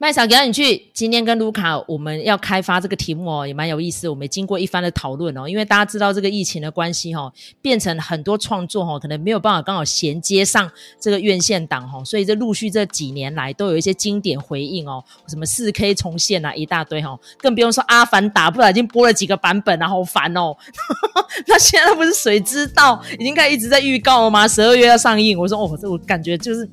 [0.00, 0.90] 麦嫂，赶紧去！
[0.94, 4.08] 今天跟卢卡我们要开发这个题目哦，也蛮有意思。
[4.08, 20.56] 我们经过一番的讨论哦，因为大家知道这个疫情的关系哦，变成很多创作哦，可能没有办法刚好衔接上这个院线档哦，所以这陆续这几年来都有一些经典回应哦，什么四 K 重现啊，一大堆哦，更不用说《阿凡达》，不知道已经播了几个版本啊，好烦哦。
[21.48, 24.46] 那现在不是水知道已经开始一直在预告了吗？
[24.46, 26.70] 十二月要上映，我说哦，这我感觉就是。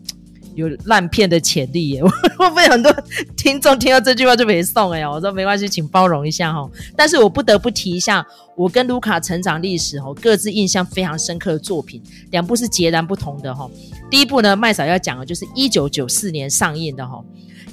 [0.55, 2.01] 有烂片的潜力耶！
[2.03, 2.91] 会不会很多
[3.35, 5.07] 听众听到这句话就没送哎？
[5.07, 6.67] 我说没关系，请包容一下哈。
[6.95, 8.25] 但是我不得不提一下，
[8.55, 13.69] 我跟卢卡成长历史哈，各自印象非常深刻的作品，两部是截然不同的哈。
[14.09, 17.21] 第一部呢，麦嫂要讲的就是一九九四年上映的哈。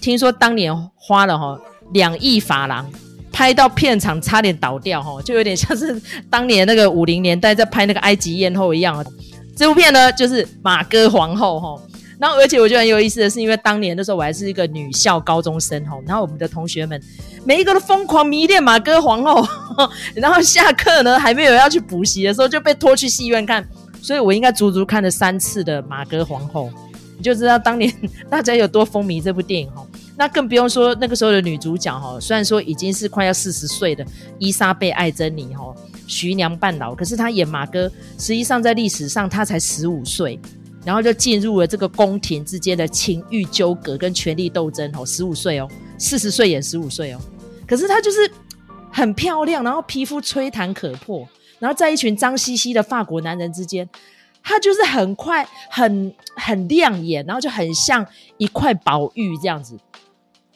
[0.00, 1.56] 听说当年花了哈
[1.92, 2.90] 两亿法郎，
[3.30, 9.04] 拍到片场差点倒掉哈，就有点像是当年那个五零年代在拍那个埃及艳后一样。
[9.54, 11.80] 这部片呢，就是《马哥皇后》哈。
[12.18, 17.00] 然后，而且我觉得很有意思的是，因为当年的时候我还是一个女校高中生吼，然后我们的同学们
[17.44, 19.46] 每一个都疯狂迷恋马哥皇后，
[20.14, 23.66] 然后下课呢还没有要去补习的时候就被拖去戏院看，
[24.00, 26.70] 所以我应该足足看了三次的马哥皇后，
[27.16, 27.92] 你就知道当年
[28.30, 29.86] 大家有多风靡这部电影吼。
[30.14, 34.04] 那更不用说那个时候的女主角哈，虽然说已经是快要四十岁的
[34.38, 35.74] 伊莎贝艾珍妮哈，
[36.06, 40.38] 徐娘半老，可是她演马哥，实际上在历史上她才十五岁。
[40.84, 47.20] 然后就进入了这个宫廷之间的情欲纠葛跟权力斗争哦，十五岁哦，四十岁演十五岁哦，
[47.66, 48.30] 可是她就是
[48.90, 51.26] 很漂亮，然后皮肤吹弹可破，
[51.58, 53.88] 然后在一群脏兮兮的法国男人之间，
[54.42, 58.04] 她就是很快很很亮眼，然后就很像
[58.36, 59.78] 一块宝玉这样子，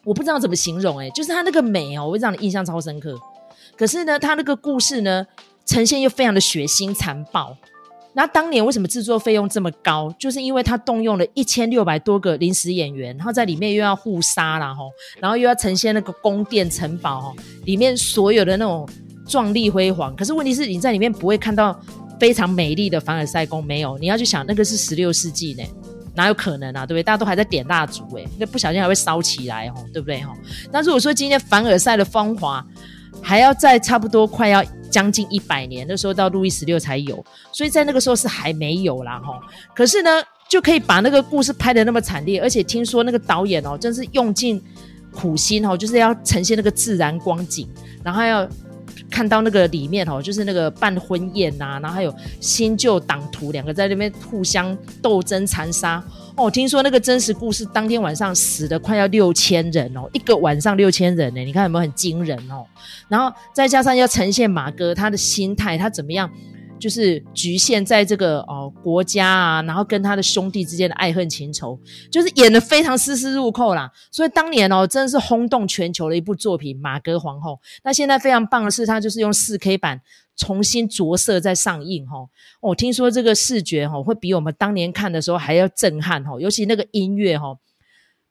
[0.03, 3.17] 我不知道怎么形容诶，就是她那个美哦，我会让你印象超深刻。
[3.77, 5.25] 可是呢，她那个故事呢，
[5.65, 7.57] 呈现又非常的血腥残暴。
[8.17, 10.11] 那当年为什么制作费用这么高？
[10.19, 17.35] 就是因为他动用了一千六百多个临时演员，然后在里面又要互杀啦吼，然后又要呈现那个宫殿城堡哈，
[17.67, 18.89] 里面所有的那种
[19.29, 20.17] 壮丽辉煌。
[20.17, 21.79] 可是问题是，你在里面不会看到
[22.19, 23.99] 非常美丽的凡尔赛宫，没有。
[23.99, 25.63] 你要去想，那个是十六世纪呢，
[26.15, 26.87] 哪有可能啊？
[26.87, 27.03] 对不对？
[27.03, 30.33] 大家都还在点蜡烛诶，那不小心还会烧起来哦，对不对吼？
[30.73, 32.67] 那如果说今天凡尔赛的芳华
[33.21, 34.65] 还要在差不多快要。
[34.91, 39.39] 将近一百年，那时候到路易十六才有，所以在那个时候是还没有啦齁。
[39.75, 40.11] 可是呢，
[40.49, 44.63] 就可以把那个故事拍得那么惨烈，而且听说那个导演哦，真是用尽
[45.13, 47.69] 苦心哦，就是要呈现那个自然光景，
[48.05, 48.49] 然后要
[49.11, 56.03] 看到那个里面哦，就是那个办婚宴呐、然后还有新旧党徒两个在那边互相斗争残杀。
[56.37, 62.67] 哦，听说那个真实故事，当天晚上死的快要六千人哦，一个晚上六千人呢，你看有没有很惊人哦？
[63.09, 66.31] 然后再加上要呈现马哥他的心态，他怎么样，
[66.79, 71.79] 就是局限在这个哦国家啊，然后跟他的兄弟之间的爱恨情仇，
[72.11, 73.91] 就是演得非常丝丝入扣啦。
[74.11, 77.53] 所以当年哦，真的是轰动全球的一部作品《马格皇后》。
[77.85, 80.01] 那现在非常棒的是，它就是用四 K 版。
[80.39, 82.19] 重新着色再上映哈，
[82.61, 87.57] 我、听说这个视觉哈会比我们当年看的时候还要震撼哈，尤其那个音乐哈，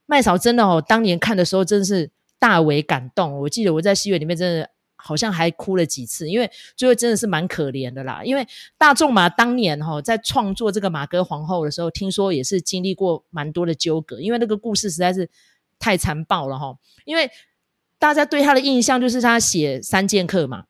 [0.06, 3.40] 麦嫂真的哦，当年看的时候真的是大为感动。
[3.40, 4.70] 我记得我在戏院里面真的
[5.06, 8.24] 好像还哭了几次，因为最后真的是蛮可怜的啦。
[8.24, 15.30] 因为大仲马当年哈在创作这个马哥皇后的时候，听说也是经历过蛮多的纠葛，因为那个故事实在是
[15.78, 16.76] 太残暴了哈。
[17.06, 17.30] 因为
[18.00, 20.66] 大家对他的印象就是他写三剑客嘛。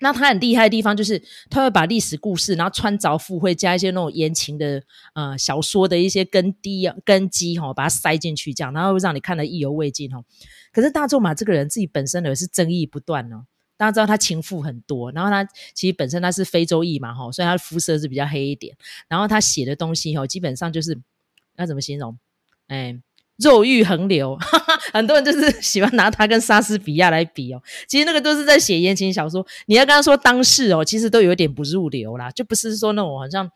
[0.00, 4.80] 那他很厉害的地方就是，他会把历史故事，然后穿凿附会，加一些那种言情的
[5.14, 10.22] 呃小说的一些根基啊根基哈，把它塞进去，这样，然后会让你看得意犹未尽哈。
[10.72, 13.44] 可是大仲马这个人自己本身呢是争议不断哦，
[13.78, 18.76] 大家知道他情妇很多，然后他其实本身他是非洲裔嘛哈，所以他的肤色是比较黑一点，
[19.08, 21.00] 然后他写的东西哈，基本上就是
[21.56, 22.18] 那怎么形容？
[22.66, 23.00] 哎。
[23.38, 24.36] 肉欲横流，
[24.92, 27.62] 很多人就是喜欢拿他跟莎士比亚来比哦。
[27.86, 29.46] 其实那个都是在写言情小说。
[29.66, 33.48] 你要跟他说当事哦，其实都有点不入流啦，就不是说那种好像，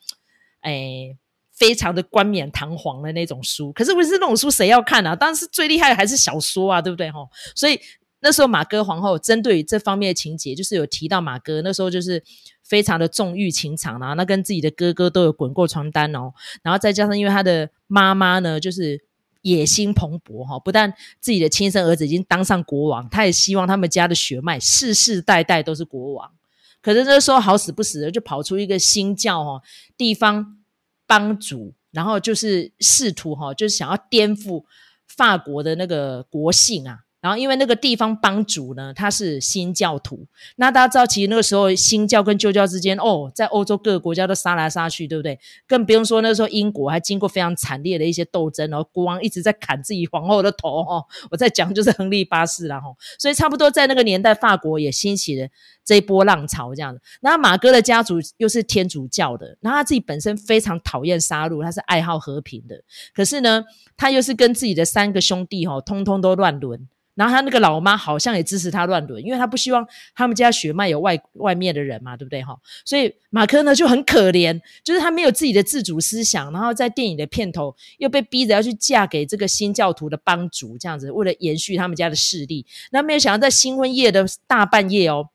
[0.61, 1.17] 哎，
[1.51, 3.73] 非常的冠冕堂皇的那种书。
[3.73, 5.17] 可是不是那种书谁要看啊？
[5.17, 7.19] 当然是最厉害的还是小说啊，对不对哈？
[7.57, 7.77] 所以
[8.23, 12.23] 那时候马哥皇后针对于这方面的情节，就是有提到马哥那时候就是
[12.63, 16.33] 非常的重欲情场啊，那跟自己的哥哥都有滚过床单哦，
[16.63, 19.05] 然后再加上因为他的妈妈呢，就是。
[19.45, 26.31] 野心蓬勃哈，不但自己的亲生儿子已经当上国王，他也希望他们家的血脉世世代代都是国王。
[26.81, 29.61] 可是那时候好死不死的，就跑出一个新教哈
[29.97, 30.59] 地方
[31.09, 34.63] 帮主，然后就是试图哈，就是想要颠覆
[35.09, 40.27] 法国的那个国姓啊，然后因为那个地方帮主呢，他是新教徒，
[40.57, 45.39] 那大家知道，其实那个时候新教跟旧教之间，哦，在欧洲各个国家都杀来杀去，对不对？
[45.69, 55.47] 更不用说那时候英国还经过非常惨烈的一些斗争，然后国王一直在砍自己皇后的头，哦，我在讲就是亨利八世啦，吼， 所以差不多在那个年代，法国也兴起了
[55.85, 57.01] 这一波浪潮，这样子。
[57.21, 62.83] 那马哥的家族又是天主教的，那他自己本身非常讨厌杀戮，他是爱好和平的，
[63.15, 63.65] 可是呢，
[63.97, 66.89] 他又是跟自己的三个兄弟，吼，通通都乱伦。
[67.15, 72.57] 然后他那个老妈好像也支持他乱伦，因为他不希望他们家血脉有外外面的人嘛，对不对哈？
[72.85, 82.65] 所以马科呢就很可怜，就是他没有自己的自主思想，然后在电影的片头又被逼着要去嫁给这个新教徒的帮主，这样子为了延续他们家的势力。
[82.91, 85.29] 那没有想到在新婚夜的大半夜哦。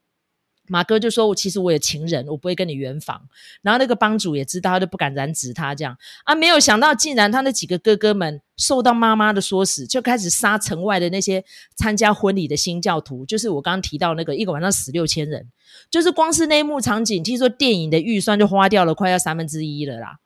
[0.67, 3.21] 马哥就说：“我其实我有情人，我不会跟你圆房。”
[3.61, 6.35] 然后那个帮主也知道，他就不敢染指他这样啊。
[6.35, 11.43] 没有想到，竟然他那几个哥哥们受到妈妈的唆使，就开始杀城外的那些
[11.75, 13.25] 参加婚礼的新教徒。
[13.25, 15.47] 就是我刚刚提到那个一个晚上死六千人，
[15.89, 20.17] 就是光是那一幕场景，听说电影的预算就花掉了快要三分之一了啦。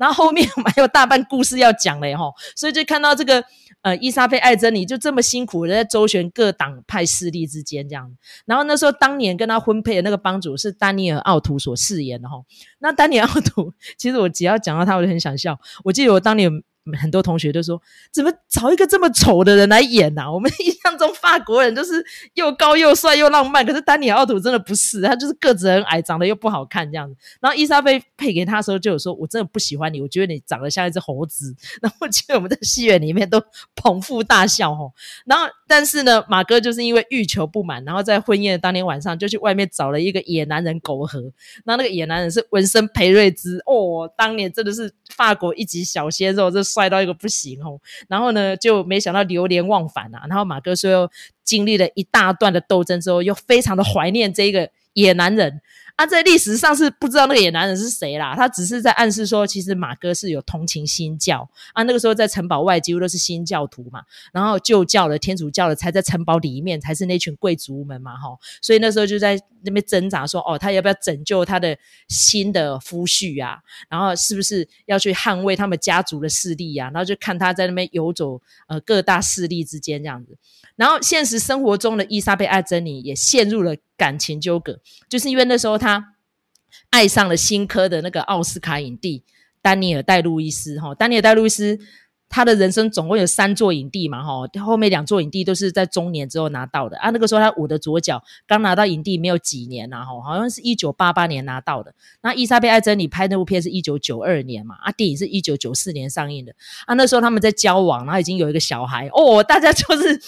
[0.00, 3.44] 然后后面还有大半故事要讲嘞哈，所以就看到这个
[3.82, 8.10] 呃伊莎贝艾珍妮就这么辛苦的在周旋各党派势力之间这样。
[8.46, 12.36] 然后那时候当年跟他婚配的那个帮主是丹尼尔奥图所饰演的哈。
[12.78, 15.60] 那丹尼尔奥图其实我只要讲到他我就很想笑。
[15.84, 16.62] 我记得我当年。
[17.00, 17.80] 很多同学都说，
[18.12, 20.32] 怎么找一个这么丑的人来演呐、啊？
[20.32, 22.04] 我们印象中法国人就是
[22.34, 27.14] 又高又帅又浪漫，可是丹尼尔奥图真的不是，他就是个子很矮，长得又不好看这样子。
[27.40, 31.54] 然后伊莎贝配给他的时候就有说，我真的不喜欢你，我觉得你长得像一只猴子。
[31.82, 33.42] 然后我记得我们在戏院里面都
[33.76, 34.92] 捧腹大笑吼。
[35.26, 41.20] 然后但是呢，马哥就是因为欲求不满，然后在婚宴的当天晚上就去外面找了一个野男人苟合。
[41.64, 46.69] 然后那个野男人是文森培瑞兹哦，当年真的是法国一级小鲜肉，这。
[46.72, 50.24] 帅到一个不行哦，然后呢，就没想到流连忘返啊。
[50.28, 51.10] 然后马哥说，又
[51.44, 55.60] 经历了一大段的斗争之后，又非常的怀念这个野男人。
[56.00, 61.82] 他、在历史上是不知道那个野男人是谁啦，他只是在暗示说，其实马哥是有同情新教啊。
[61.82, 64.00] 那个时候在城堡外几乎都是新教徒嘛，
[64.32, 68.30] 然后旧教的天主教的才在城堡里面，才是那群贵族们嘛，哈。
[68.62, 71.76] 所以那时候就在那边挣扎说，哦，他要不要拯救他的
[72.08, 73.58] 新的夫婿啊？
[73.90, 76.90] 然后是不是要去捍卫他们家族的势力、啊？
[76.94, 80.34] 然后就看他在那边游走，呃，各大势力之间这样子。
[80.76, 84.80] 然后现实生活中的伊莎贝艾珍妮也陷入了感情纠葛，
[85.10, 85.89] 就是因为那时候他
[86.90, 89.22] 爱上了新科的那个奥斯卡影帝
[89.62, 91.78] 丹尼尔戴路易斯哈，丹尼尔戴路易斯
[92.28, 101.92] 他的人生总共有三座影帝嘛哈，后面两座影帝都是在中年之后拿到的啊，那个时候他我的左脚刚拿到影帝没有几年呐哈，好像是一九八八年拿到的。
[102.22, 106.54] 那伊莎贝艾珍妮拍那部片是一九九二年嘛啊，电影是一九九四年上映的
[106.86, 110.20] 啊，那时候他们在交往，然后已经有一个小孩哦，大家就是。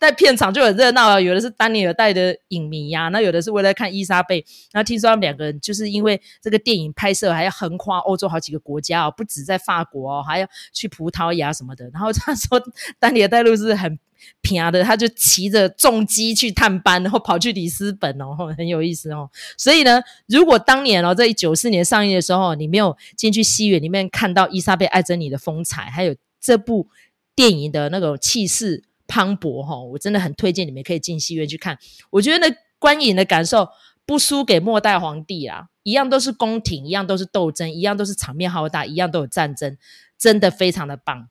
[0.00, 4.42] 在片场就很热闹啊，有的是丹尼尔带的影迷呀、啊，那有的是为了看伊莎贝。
[4.72, 11.84] 那听说他们两个人就是因为这个电影拍摄还要横跨欧洲好几个国家哦，不止在法国哦，还要去葡萄牙什么的。
[11.90, 12.58] 然后他说
[12.98, 13.98] 丹尼尔带路是很
[14.40, 19.28] 拼的，他就骑着重机去探班，然后跑去里斯本哦，很有意思哦。
[19.58, 26.88] 所以呢，如果当年哦，在九四年上映的时候，你没有进去戏院里面看到伊莎贝艾珍妮的风采，还有这部
[27.34, 28.84] 电影的那种气势。
[29.10, 31.76] 磅礴哈，我真的很推荐你们可以进戏院去看。
[32.10, 33.68] 我觉得那观影的感受
[34.06, 39.76] 不输给末代皇帝啊，一样都是宫廷，一样都是斗争，一样都是场面浩大，一样都有战争，
[40.16, 41.28] 真的非常的棒。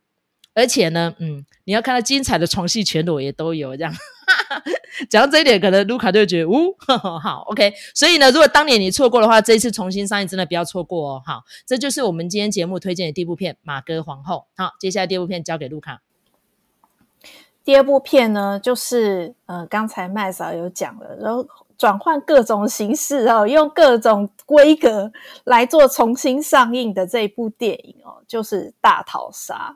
[0.54, 3.94] 而且呢，嗯，你要看到精彩的床戏全裸也都有这样。
[5.10, 7.72] 讲到这一点，可能卢卡就觉得，呜、哦，好，OK。
[7.96, 11.22] 所以呢，如果当年你错过的话，这一次重新上映真的不要错过哦。
[11.26, 14.48] 好，这就是我们今天节目推荐的第一部片《马哥皇后》。
[14.62, 16.02] 好，接下来第二部片交给卢卡。
[17.64, 21.46] 第二部片呢，就是呃，刚才麦嫂有讲了，然后
[21.78, 25.12] 转换各种形式哦，用各种规格
[25.44, 29.76] 来做重新上映的这一部电影哦，就是《大逃杀》。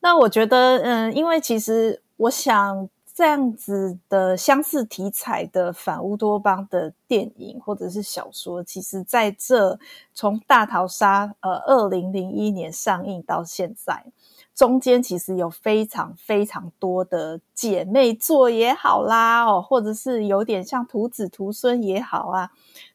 [0.00, 9.78] 那我觉得，嗯、因为其实我想这样子的相似题材的反乌托邦的电影或者是小说，其实在这
[10.14, 14.04] 从《大逃杀》呃二零零一年上映到现在。
[14.54, 22.50] 中间其实有非常非常多的姐妹作也好啦，哦，或者是有点像徒子徒孙也好啊，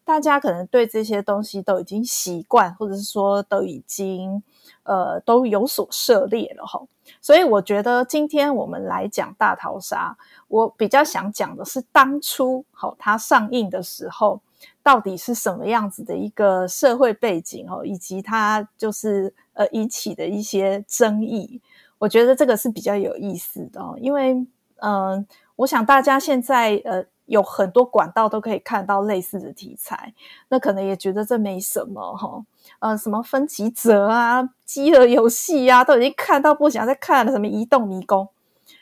[0.06, 4.44] 大家可能对这些东西都已经习惯，或者是说都已经
[4.84, 6.82] 呃都有所涉猎了哈。
[7.22, 10.16] 所以我觉得今天我们来讲大逃杀，
[10.48, 14.42] 我比较想讲的是当初好它上映的时候。
[14.82, 21.62] 到底是什么样子的一个社会背景哦，以及它就是呃引起的一些争议，
[21.98, 23.98] 我觉得这个是比较有意思的哦。
[24.00, 24.46] 因为
[24.80, 30.14] 嗯、我想大家现在呃有很多管道都可以看到类似的题材，
[30.50, 32.46] 那可能也觉得这没什么哈，
[32.80, 38.30] 呃，什么分级者啊、饥饿游戏啊，都已经看到不想再看了，什么移动迷宫。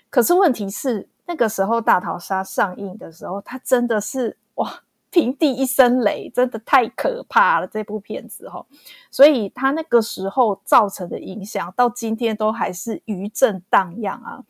[0.10, 4.82] 可是问题是，那个时候大逃杀上映的时候，它真的是哇！
[5.16, 7.68] 平地一声雷，真的太可怕了！
[7.68, 8.66] 这部片子哈，
[9.10, 14.44] 所以他那个时候造成的影响，到今天都还是余震荡漾啊。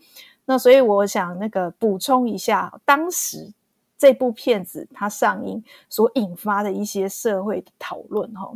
[0.45, 3.53] 那所以我想那个补充一下，当时
[3.95, 8.51] 这部片子它上映所引发的一些社会的讨论哈。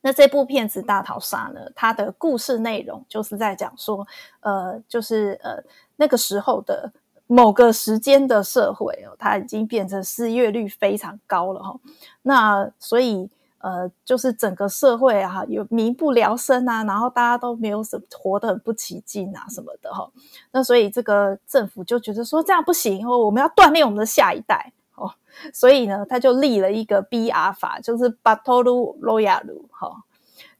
[0.00, 4.06] 那这部片子《大逃杀》呢，它的故事内容就是在讲说，
[4.40, 5.62] 呃，就是呃
[5.96, 6.90] 那个时候的。
[7.26, 11.78] 某个时间的社会哦，它已经变成失业率非常高了哈。
[12.22, 13.28] 那所以
[13.58, 20.08] 呃，就是整个社会啊，有民不聊生啊，然后大家都没有什么活得很不起劲啊什么的哈。
[20.52, 25.12] 那所以这个政府就觉得说这样不行哦，我们要锻炼我们的下一代哦。
[25.52, 30.04] 所以呢，他就立了一个 BR 法，就是 Battle Royale 哈，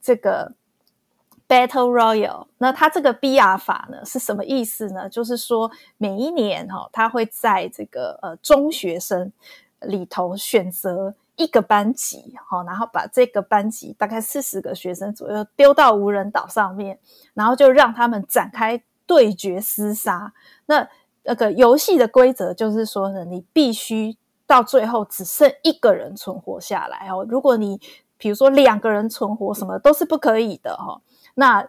[0.02, 0.52] 这个。
[1.48, 5.08] Battle Royal 那它这个 BR 法呢是什么意思呢？
[5.08, 9.32] 就是说每一年哈、哦，他会在这个呃中学生
[9.80, 16.98] 里头选择一个班级，哈、然后把这个班级大概四十个学生左右丢到无人岛上面，
[17.34, 20.32] 然后就让他们展开对决厮杀。
[20.66, 20.88] 那
[21.22, 27.24] 那个游戏的规则就是说呢，你必须到最后只剩一个人存活下来哦。
[27.28, 27.80] 如果你
[28.16, 31.02] 比如说两个人存活，什么都是不可以的哈、哦。
[31.38, 31.68] 那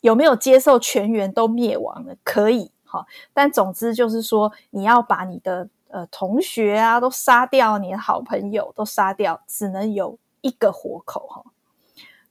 [0.00, 2.14] 有没有接受全员都灭亡呢？
[2.24, 11.44] 可以哈，但总之就是说，你要把你的呃同学啊都杀掉，你的好朋友都杀掉，只能有一个活口哈。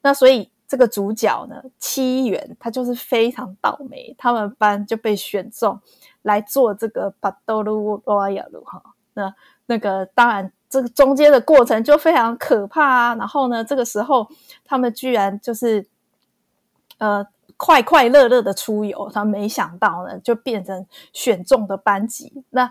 [0.01, 5.79] 那所以这个主角呢，七元他就是非常倒霉，他们班就被选中
[6.23, 8.83] 来做这个巴多鲁罗亚鲁哈。
[9.13, 9.33] 那
[9.67, 13.15] 那个当然，这个中间的过程就非常可怕啊。
[13.15, 14.27] 然后呢，这个时候
[14.65, 15.87] 他们居然就是。
[17.01, 17.25] 呃，
[17.57, 22.31] 快快乐乐的出游，他没想到呢，就变成选中的班级。
[22.51, 22.69] 那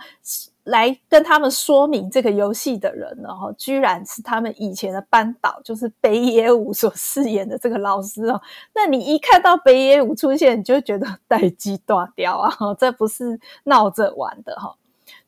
[0.63, 8.41] 来跟他们说明这个游戏的人，然后居然是他们以前的班导，就是北野武所饰演的这个老师哦。
[8.73, 14.77] 那你一看到北野武出现，你就觉得待机断掉啊，这不是闹着玩的哈。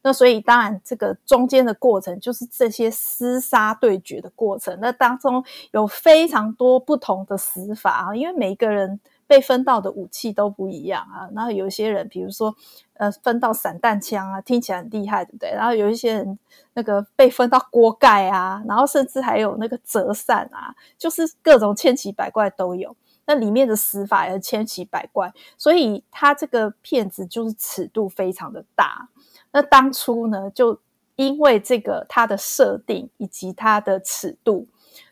[0.02, 4.76] 那所以当然，这个中间的过程就是这些厮杀对决的过程。
[4.80, 11.28] 那当中有非常多不同的死法啊，因为每一个人被分到的武器都不一样啊。
[11.34, 12.54] 然后有一些人，比如说
[12.94, 15.50] 呃，分到散弹枪啊，听起来很厉害，对不对？
[15.50, 16.38] 然后有一些人
[16.74, 22.96] 那个被分到锅盖啊，然后甚至还有那个折扇啊，就是各种千奇百怪都有。
[23.24, 29.08] 那里面的死法也千奇百怪，所以他这个片子就是尺度非常的大。
[29.52, 30.80] 那当初呢，就
[31.16, 34.66] 因为这个它的设定以及它的尺度，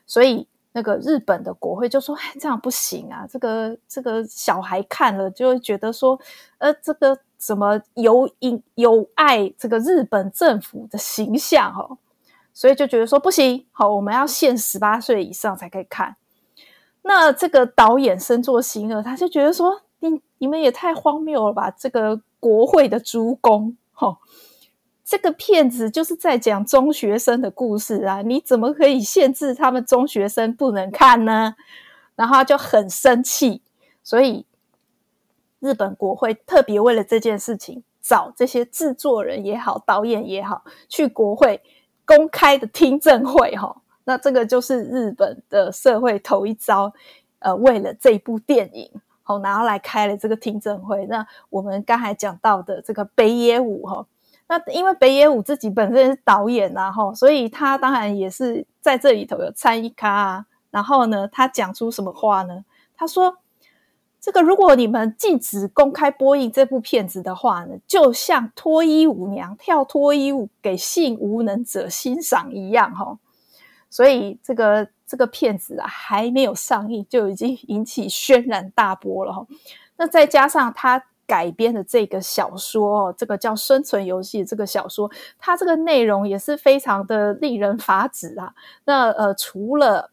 [0.07, 3.27] 所以那个日本的国会就说：“哎，这样不行啊！
[3.29, 6.19] 这个这个小孩看了就会觉得说，
[6.57, 11.97] 呃，这个怎么有影有碍这个日本政府的形象哦？
[12.53, 16.15] 所以就觉得说不行，好，我们要限十八岁以上才可以看。
[17.03, 21.69] 那这个导演深作欣二，他就觉得说，你你们也太荒谬了吧！
[21.69, 24.17] 这个国会的诸公。”哦，
[25.05, 28.21] 这个骗子就是在讲中学生的故事啊！
[28.23, 31.55] 你怎么可以限制他们中学生不能看呢？
[32.15, 33.61] 然后他就很生气，
[34.03, 34.45] 所以
[35.59, 41.61] 日本国会特别为了这件事情，找这些制作人也好、导演也好，去国会
[42.05, 43.55] 公开的听证会。
[43.55, 46.91] 哈，那这个就是日本的社会头一遭，
[47.39, 48.89] 呃，为了这部电影。
[49.23, 51.05] 好，然后来开了这个听证会。
[51.05, 54.05] 那我们刚才讲到的这个北野武哈，
[54.47, 60.45] 那因为北野武自己本身是导演呐，哈，所以他当然也是在这里头有参与咖啊。
[60.71, 62.65] 然后呢，他讲出什么话呢？
[62.97, 63.37] 他说
[64.19, 73.17] ：“这个如果你们禁止公开播映这部片子的话呢，就像脱衣舞娘跳脱衣舞给性无能者欣赏一样，哈。”
[73.89, 74.87] 所以这个。
[75.11, 79.45] 这个片子啊，还没有上映就已经引起轩然大波了哈。
[79.97, 88.53] 那再加上他改编的这个小说哦，这个叫《生存游戏》这个小说，它这个内容也是非常的令人发指啊。
[88.85, 90.11] 那呃，除了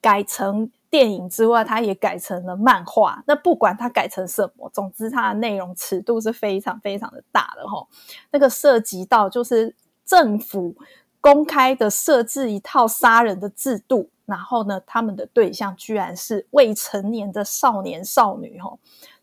[0.00, 3.20] 改成电影之外，它也改成了漫画。
[3.26, 7.84] 那不管它改成什么，总之它的内容尺度是非常非常的大的哈。
[8.30, 9.74] 那个涉及到就是
[10.04, 10.76] 政府。
[11.20, 18.78] 公开的设置一套杀人的制度，然后呢，他们的对象居然是未成年的少年少女，哦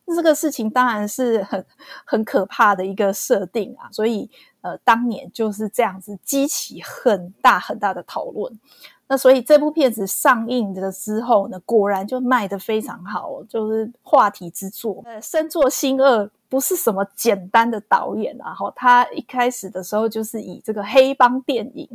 [0.07, 1.65] 这个事情当然是很
[2.05, 4.29] 很可怕的一个设定啊，所以
[4.61, 8.59] 呃，当年就是这样子激起很大很大的讨论。
[9.07, 15.01] 那所以这部片子上映的之后呢，果然就卖得非常好，就是话题之作。
[15.05, 21.87] 呃，深作新二不是什么简单的导演啊，哈，他一开始的时候就是以这个黑帮电影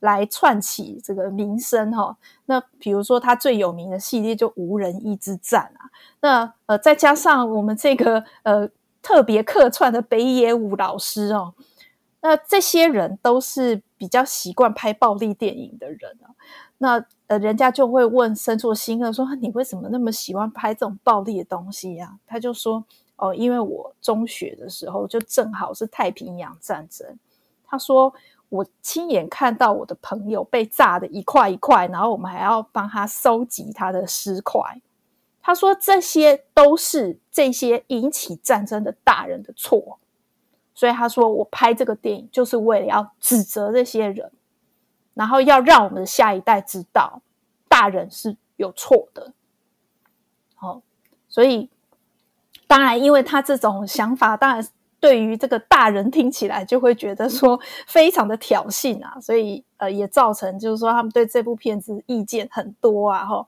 [0.00, 2.16] 来串起这个名声哈。
[2.46, 5.90] 那比如说他最有名的系列就《无人义之战》啊，
[6.20, 8.68] 那呃再加上我们这个呃
[9.02, 11.54] 特别客串的北野武老师哦。
[12.20, 16.34] 那这些人都是比较习惯拍暴力电影的人啊，
[16.78, 22.84] 那呃，人家就会问深作欣二说：“你为什么那么喜欢拍这种暴力的东西呀？”他就说
[23.18, 27.18] ：“哦，因为我中学的时候就正好是太平洋战争。”
[27.64, 28.12] 他说
[28.48, 34.80] ：“我亲眼看到我的朋友被炸的一块一块，然后我们还要帮他收集他的尸块。”
[35.42, 39.98] 他说：“这些都是这些引起战争的大人的错。”
[40.74, 44.30] 所以他说：“我拍这个电影就是为了要指责这些人，
[45.14, 47.20] 然后要让我们的下一代知道，
[47.68, 49.32] 大人是有错的。”
[50.54, 50.82] 好，
[51.28, 51.68] 所以
[52.68, 54.64] 当然，因为他这种想法，当然
[55.00, 57.58] 对于这个大人听起来就会觉得说
[57.88, 63.26] 非常的挑衅啊， 所以呃，也造成就是说他们对这部片子意见很多啊。
[63.26, 63.44] 哈，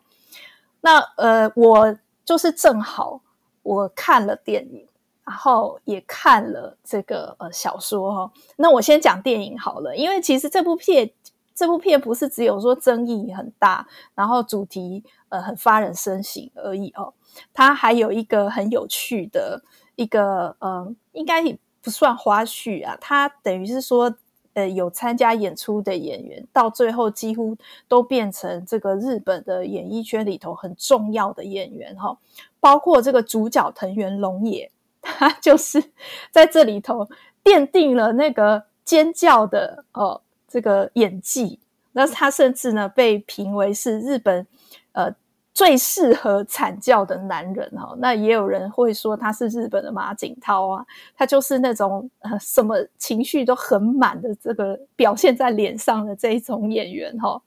[0.81, 3.21] 那呃，我就是正好
[3.63, 4.85] 我看了电影。
[5.23, 11.09] 然后也看了这个呃小说哈，那我先讲电影好了，因为其实这部片
[11.55, 13.87] 这部片不是只有说争议很大，
[14.17, 17.15] 然后主题呃很发人深省而已哦，
[17.53, 19.63] 它还有一个很有趣的
[19.97, 24.15] 一个呃，应该也不算花絮啊，它等于是说
[24.55, 27.57] 呃有参加演出的演员到最后几乎
[27.89, 32.19] 都变成这个日本的演艺圈里头很重要的演员哈，
[32.59, 34.71] 包括这个主角藤原龙也。
[35.03, 35.83] 他就是
[36.31, 37.09] 在这里头
[37.43, 41.59] 奠定了那个尖叫的哦，这个演技。
[41.93, 44.47] 那他甚至呢被评为是日本
[44.93, 45.15] 呃
[45.61, 47.95] 最适合惨叫的男人哈。
[47.99, 57.43] 那也有人会说他是日本的马景涛啊，他就是那种呃什么情绪都很满的这个表现在脸上的这一种演员哈。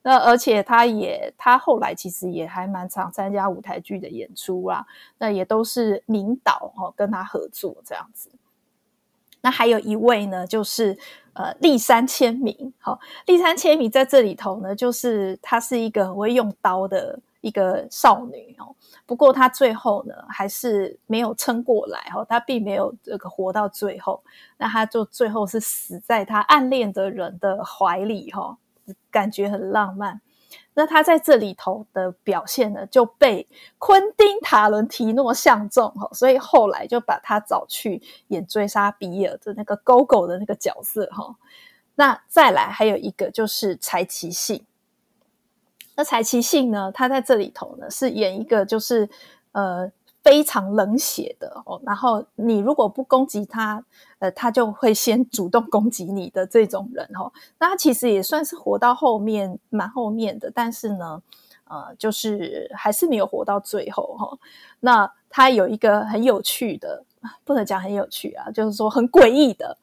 [0.00, 4.86] 那而且他也，他后来其实也还蛮常参加舞台剧的演出啊。
[5.18, 8.30] 那也都是名导哈跟他合作这样子。
[9.42, 10.96] 那还有一位呢，就是
[11.34, 12.72] 呃立山千明。
[12.78, 18.76] 好，立山千明在这里头呢，就是他是一个很会用刀的一个少女哦。
[19.06, 24.22] 不过她最后呢，还是没有撑过来哦，她并没有这个活到最后。
[24.58, 28.56] 那她就最后是死在她暗恋的人的怀里哈。
[29.10, 30.18] 感觉很浪漫，
[30.72, 41.36] 那他在这里头的表现呢，就被昆汀·塔伦提诺相中哈，所以后来就把他找去演追杀比尔的那个 Gogo 的那个角色哈。
[41.96, 44.64] 那再来还有一个就是柴崎幸，
[45.98, 49.10] 那柴崎幸呢，他在这里头呢是演一个就是
[49.52, 49.90] 呃。
[50.20, 53.82] 非常冷血的哦，然后你如果不攻击他，
[54.18, 57.32] 呃，他就会先主动攻击你的这种人哦。
[57.58, 61.22] 那他其实也算是活到后面蛮后面的，但是呢，
[61.64, 64.38] 呃，就是还是没有活到最后哈。
[64.80, 67.04] 那他有一个很有趣的，
[67.44, 69.78] 不能讲很有趣啊，就是说很诡异的，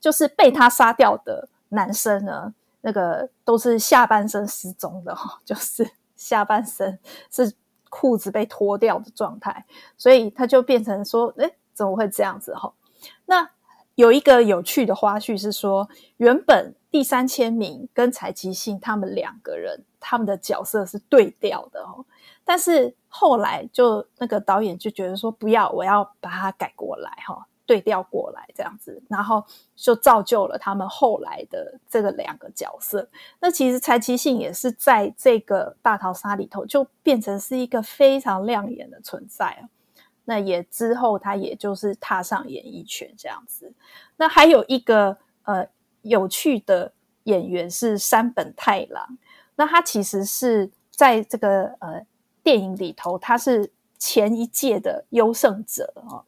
[0.00, 6.98] 就是被他杀掉的男生呢，那个都是下半身失踪的哈，就是下半身
[7.30, 7.52] 是。
[7.92, 9.64] 裤子被脱掉的状态，
[9.98, 12.72] 所以他就变成说：“诶，怎么会这样子？”哈，
[13.26, 13.50] 那
[13.96, 15.88] 有一个有趣的花絮是说，
[16.18, 22.06] 原本第三千名跟柴崎幸他们两个人他们的角色是对调的哦，
[22.44, 27.44] 但是后来就那个导演就觉得说：“不要，我要把它改过来。”哈。
[27.70, 29.44] 对调过来这样子，然后
[29.76, 33.08] 就造就了他们后来的这个两个角色。
[33.38, 39.68] 那其实柴崎幸也是在这个大逃杀里头就变成是一个非常亮眼的存在。
[40.24, 43.72] 那也之后他也就是踏上演艺圈这样子。
[44.16, 45.64] 那还有一个呃
[46.02, 49.16] 有趣的演员是山本太郎。
[49.54, 52.04] 那他其实是在这个呃
[52.42, 56.24] 电影里头，他是前一届的优胜者哦。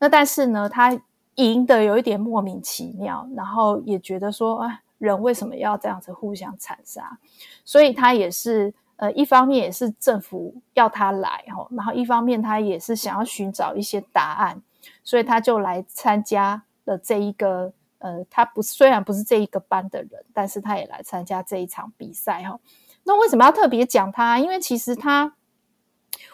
[0.00, 0.98] 那但是呢，他
[1.34, 7.18] 赢得有一点莫名其妙，然后也觉得说，啊，人为什么要这样子互相残杀？
[7.64, 14.60] 所以他也是，呃，一方面也是政府要他来，吼，然后一方面他也是想要寻找一些答案，
[15.04, 22.58] 所以他就来参加了这一个，呃，他不虽然不是这一个班的人，但是他也来参加这一场比赛，哈。
[23.04, 24.38] 那为什么要特别讲他？
[24.38, 25.34] 因为其实他。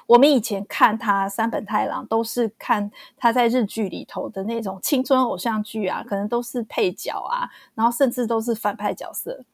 [0.07, 9.45] 我们以前看他三本太郎，都是看他在日剧里头的那种青春偶像剧啊，可能都是配角啊，然后甚至都是反派角色。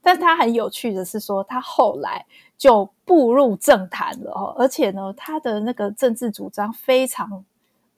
[0.00, 2.24] 但他很有趣的是说，他后来
[2.56, 7.44] 就步入政坛了哦，而且呢，他的那个政治主张非常，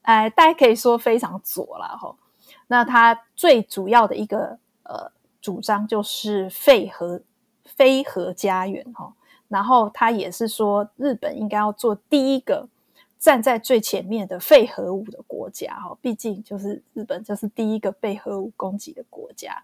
[0.02, 2.12] 哎，大家可以说非常左了哈。
[2.66, 7.20] 那他最主要的一个呃主张就是废核、
[7.64, 9.12] 非核家园哈。
[9.50, 12.66] 然后他也是说，日本应该要做第一个
[13.18, 15.94] 站在最前面的废核武的国家哈。
[16.00, 19.62] 毕竟就是日本就是第一个被核武攻击的国家，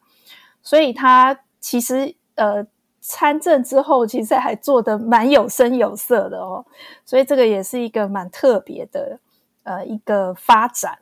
[0.61, 2.15] 所以他其实。
[2.37, 2.67] 呃，
[3.01, 6.67] 参政之后，其实还做得蛮有声有色的哦，
[7.03, 9.19] 所以这个也是一个蛮特别的
[9.63, 10.99] 呃一个发展。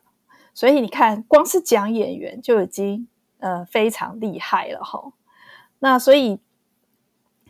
[0.55, 3.09] 所以你看，光是讲演员就已经
[3.41, 5.13] 呃非常厉害了哈、哦。
[5.81, 6.39] 那所以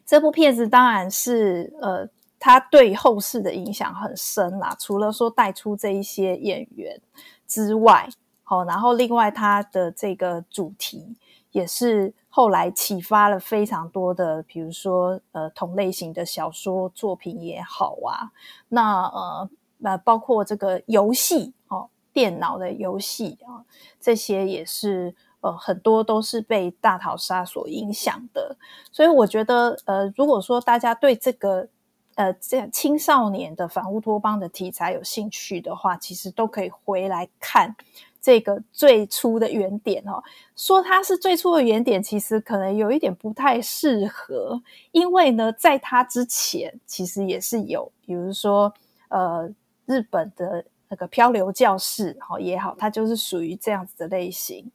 [0.07, 4.77] 这部片子当然是呃，它对后世的影响很深啦。
[4.79, 7.01] 除了说带出这一些演员
[7.47, 8.09] 之外，
[8.43, 11.17] 好、然后另外它的这个主题
[11.51, 12.13] 也是。
[12.37, 18.33] 后来启发了非常多的，比如说呃同类型的小说作品也好啊，
[18.71, 23.63] 那呃那包括这个游戏哦，电脑的游戏啊，
[24.01, 25.15] 这些也是
[25.45, 28.57] 呃很多都是被大逃杀所影响的。
[28.91, 31.69] 所以我觉得呃，如果说大家对这个
[32.15, 37.77] 呃这样青少年的反乌托邦的题材有兴趣的话，其实都可以回来看。
[38.25, 40.23] 这个最初的原点哦，
[40.57, 44.59] 说它是最初的原点，其实可能有一点不太适合，
[44.93, 48.73] 因为呢，在它之前其实也是有，比如说
[49.09, 49.47] 呃，
[49.85, 54.73] 日本的那个漂流教室哈也好，它就是属于这样子的类型。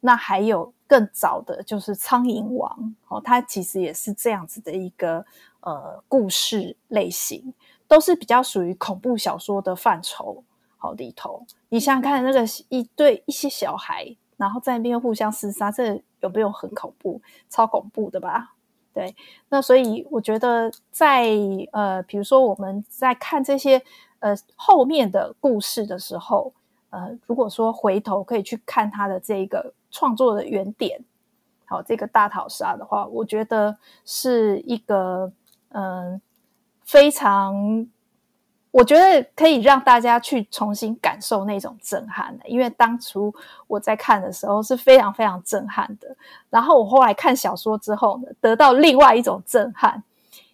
[0.00, 5.24] 那还有更早的，就是苍蝇王哦，它其实也是这样子的一个
[5.60, 7.52] 呃故事类型，
[7.86, 10.42] 都是比较属于恐怖小说的范畴。
[10.80, 17.20] 好里头，你想想看，那个一对一些小孩，然后在那边互相厮杀，这有没有很恐怖？
[17.50, 18.54] 超恐怖的吧？
[18.94, 19.12] 对，
[19.48, 21.28] 那所以我觉得在，
[21.72, 23.82] 呃，比如说我们在看这些
[24.20, 26.52] 呃后面的故事的时候，
[26.90, 31.04] 呃，如果说回头可以去看他的这个创作的原点，
[31.66, 35.32] 好，这个大逃杀的话，我觉得是一个
[35.70, 36.20] 嗯、
[36.84, 37.86] 非常。
[38.70, 43.34] 我觉得可以让大家去重新感受那种震撼的，因为当初
[43.66, 46.14] 我在看的时候是非常非常震撼的。
[46.50, 50.04] 然后我后来看小说之后呢，得到另外一种震撼，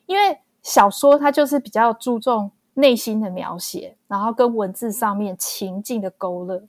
[0.07, 6.63] 因为小说它就是比较注重内心的描写，然后跟文字上面情境的勾勒。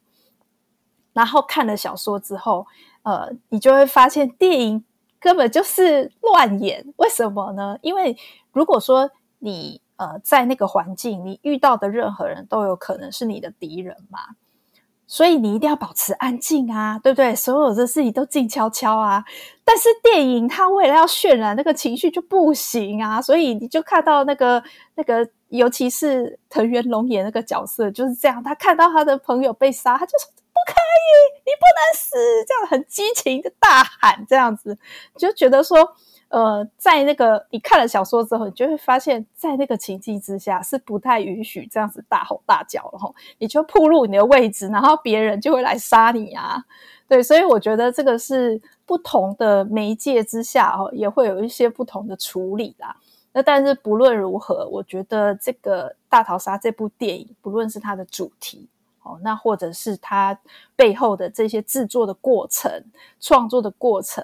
[1.15, 2.67] 然后看了小说之后，
[3.03, 4.83] 呃，你就会发现电影
[5.17, 6.85] 根本就是乱演。
[6.97, 7.77] 为什么呢？
[7.81, 8.15] 因为
[8.51, 14.19] 如果说你呃，在那个环境，你遇到的任何人都有可能是你的敌人嘛，
[15.07, 17.33] 所以你一定要保持安静啊，对不对？
[17.33, 19.23] 所有的事情都静悄悄啊。
[19.63, 24.61] 但是电影它为了要渲染那个情绪就不行啊，所以你就看到那个
[24.95, 30.29] 那个，尤其是藤原龙也那个角色就是这样，他看到他的朋友被杀，他就说
[30.65, 32.15] 可以，你不能死，
[32.47, 34.77] 这样很激情的大喊，这样子
[35.17, 35.95] 就觉得说。
[36.29, 46.61] 呃，在那个你看了小说之后，你就会发现，在那个情境之下是不太允许这样子大吼大叫的吼，你就暴露你的位置，然后别人就会来杀你啊。
[47.07, 52.97] 对，所以我觉得这个是不同的媒介之下哦，也会有一些不同的处理啦。
[53.31, 58.67] 那但是不论如何，我觉得这个大逃杀这部电影，不论是它的主题
[59.05, 60.37] 哦，那或者是它
[60.75, 62.83] 背后的这些制作的过程、
[63.21, 64.21] 创作的过程。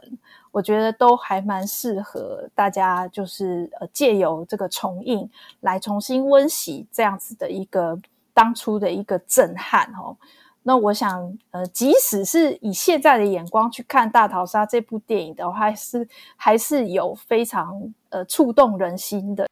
[0.51, 5.29] 我觉得都还蛮适合大家，就是呃借由这个重映
[5.61, 7.97] 来重新温习这样子的一个
[8.33, 10.17] 当初的一个震撼哦。
[10.63, 19.47] 那我想，呃，即使是以现在的眼光去看《大逃杀》这部电影的话，还是还是有非常呃触动人心的。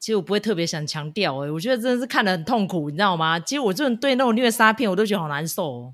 [0.00, 3.38] 其实我不会特别想强调，我觉得真的是看得很痛苦，你知道吗？
[3.38, 5.92] 其实我这种对那种虐杀片，我都觉得好难受。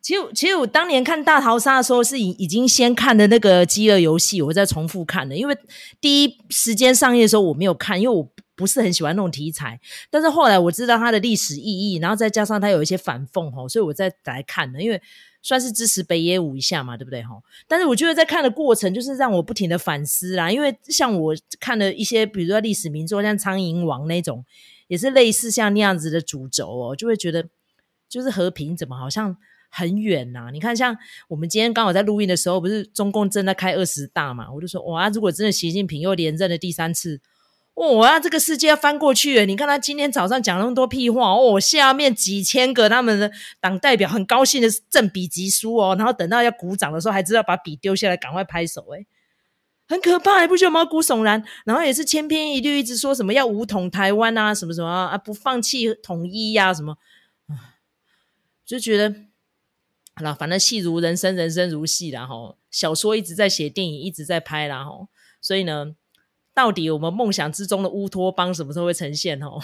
[0.00, 5.34] 其实，其实我当年看《大逃杀》的时候，是已已经先看的那个《饥饿游戏》，我再重复看的。
[5.34, 5.56] 因为
[6.00, 9.80] 第一时间上映的时候我没有看，因为我不是很喜欢那种题材。
[10.08, 14.80] 但是后来我知道它的历史意义，然后再加上它有一些反讽吼，所以我再来看的。
[14.80, 15.02] 因为
[15.42, 17.42] 算是支持北野武一下嘛，对不对吼？
[17.66, 20.50] 但是我觉得在看的过程，就是让我不停的反思啦。
[20.50, 24.44] 因为像我看的一些，比如说历史名作，像《苍蝇王》那种，
[24.88, 27.46] 也是类似像那样子的主轴哦，就会觉得
[28.08, 29.36] 就是和平怎么好像。
[29.70, 30.96] 很远呐、你看，像
[31.28, 34.50] 我们今天刚好在录音的时候，不是中共正在开二十大嘛？
[34.50, 37.20] 我就说，哇，如果真的习近平又连任了第三次。
[37.86, 39.46] 我要、这个世界要翻过去了！
[39.46, 49.06] 你看他今天早上讲那么多屁话哦，下面几千个他们的党代表很高兴的赠笔疾书哦，然后等到要鼓掌的时候，还知道把笔丢下来，赶快拍手，诶
[49.86, 51.44] 很可怕，还不觉得毛骨悚然？
[51.64, 56.96] 然后也是千篇一律，一直说什么要武统台湾啊，什么什么啊，不放弃统一呀、啊，什么
[58.66, 59.14] 就觉得
[60.16, 65.06] 好了，反正戏如人生，人生如戏啦吼，小说一直在写，电影一直在拍啦吼，
[65.40, 65.94] 所以呢。
[66.58, 69.40] 到底我们梦想之中的乌托邦什么时候会呈现？
[69.40, 69.60] 哦，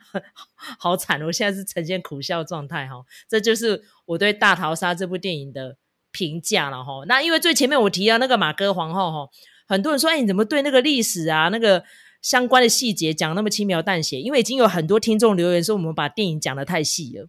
[0.80, 1.20] 好惨！
[1.20, 3.04] 我现在是呈现苦笑状态哈。
[3.28, 5.76] 这就是我对《大逃杀》这部电影的
[6.10, 7.04] 评价了哈。
[7.06, 9.30] 那因为最前面我提到那个马哥皇后哈，
[9.68, 11.84] 很多人说：“哎，你怎么对那个历史啊、那个
[12.22, 17.28] 相关的细节讲那么轻描淡写？”因为已经有很多听众留言说我们把电影讲得太细了，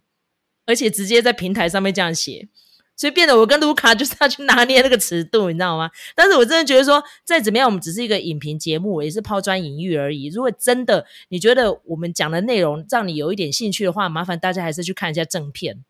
[0.64, 2.48] 而且直接在平台上面这样写。
[2.96, 5.90] 所以变得我跟卢卡就是要去拿捏那个尺度，你知道吗？
[6.14, 10.28] 但是我真的觉得说，再怎么样，我们只是一个影评节目，也是抛砖引玉而已。
[10.28, 15.84] 如果真的你觉得我们讲的内容让你有一点兴趣的话，麻烦大家还是去看一下正片，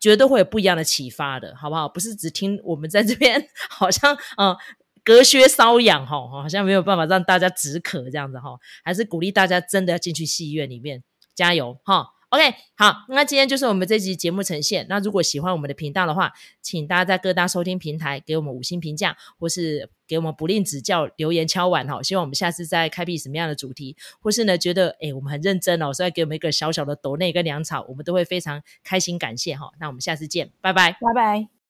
[0.00, 1.88] 绝对会有不一样的启发的，好不好？
[1.88, 4.56] 不是只听我们在这边好像嗯
[5.04, 11.02] 隔靴搔痒哈，好像没有办法让大家止渴这样子哈，还是鼓励大家真的要进去戏院里面
[11.34, 12.06] 加油哈。
[12.32, 14.86] OK，好，那今天就是我们这集节目呈现。
[14.88, 22.02] 那如果喜欢我们的频道的话，请大家在各大收听平台给我们五星评价，或是给我们不吝指教，留言敲碗哈。
[22.02, 29.70] 希望我们下次再开辟什么样的主题，或是呢觉得诶我们很认真哦，所以给我们一个小小的抖内跟粮草，我们都会非常开心感谢哈。
[29.78, 31.61] 那我们下次见，拜拜，拜拜。